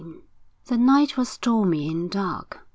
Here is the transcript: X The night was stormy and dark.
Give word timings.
X 0.03 0.07
The 0.65 0.77
night 0.79 1.15
was 1.15 1.29
stormy 1.29 1.87
and 1.87 2.09
dark. 2.09 2.61